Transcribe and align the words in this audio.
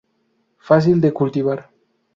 Fácil 0.57 0.99
de 0.99 1.13
cultivar. 1.13 1.69